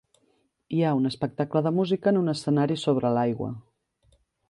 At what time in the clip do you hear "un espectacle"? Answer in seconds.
1.01-1.63